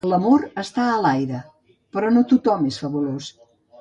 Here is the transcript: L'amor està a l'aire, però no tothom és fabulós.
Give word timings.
L'amor 0.11 0.45
està 0.61 0.85
a 0.93 0.95
l'aire, 1.03 1.41
però 1.97 2.09
no 2.17 2.25
tothom 2.33 2.67
és 2.71 2.81
fabulós. 2.85 3.29